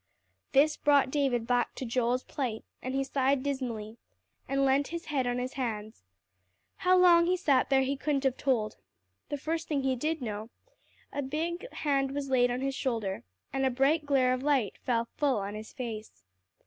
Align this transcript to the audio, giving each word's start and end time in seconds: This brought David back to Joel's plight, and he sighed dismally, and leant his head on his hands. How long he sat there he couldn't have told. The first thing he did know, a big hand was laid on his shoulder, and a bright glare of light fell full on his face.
This 0.53 0.77
brought 0.77 1.11
David 1.11 1.45
back 1.45 1.75
to 1.75 1.85
Joel's 1.85 2.23
plight, 2.23 2.63
and 2.81 2.95
he 2.95 3.03
sighed 3.03 3.43
dismally, 3.43 3.99
and 4.47 4.65
leant 4.65 4.87
his 4.87 5.05
head 5.05 5.27
on 5.27 5.37
his 5.37 5.53
hands. 5.53 6.01
How 6.77 6.97
long 6.97 7.27
he 7.27 7.37
sat 7.37 7.69
there 7.69 7.83
he 7.83 7.95
couldn't 7.95 8.23
have 8.23 8.35
told. 8.35 8.77
The 9.29 9.37
first 9.37 9.67
thing 9.67 9.83
he 9.83 9.95
did 9.95 10.19
know, 10.19 10.49
a 11.13 11.21
big 11.21 11.71
hand 11.71 12.13
was 12.15 12.31
laid 12.31 12.49
on 12.49 12.61
his 12.61 12.73
shoulder, 12.73 13.21
and 13.53 13.63
a 13.63 13.69
bright 13.69 14.03
glare 14.07 14.33
of 14.33 14.41
light 14.41 14.79
fell 14.83 15.05
full 15.17 15.37
on 15.37 15.53
his 15.53 15.71
face. 15.71 16.23